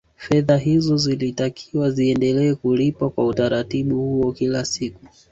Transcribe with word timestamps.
Fedha 0.15 0.57
hizo 0.63 0.97
zilitakiwa 0.97 1.91
ziendelee 1.91 2.55
kulipwa 2.55 3.09
kwa 3.09 3.25
utaratibu 3.27 3.95
huo 3.95 4.31
kila 4.31 4.65
siku 4.65 5.07